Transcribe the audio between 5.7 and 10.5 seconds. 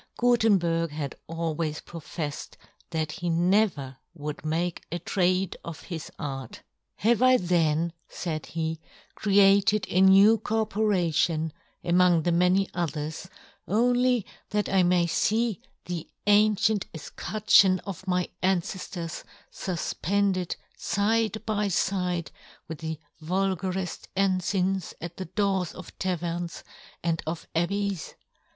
his art." Have I then," faid he," crea" ted a new